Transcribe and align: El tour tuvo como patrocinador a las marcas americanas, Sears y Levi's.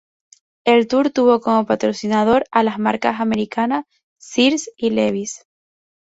El 0.65 0.87
tour 0.87 1.11
tuvo 1.11 1.41
como 1.41 1.67
patrocinador 1.67 2.45
a 2.49 2.63
las 2.63 2.79
marcas 2.79 3.19
americanas, 3.21 3.85
Sears 4.17 4.71
y 4.75 4.89
Levi's. 4.89 5.45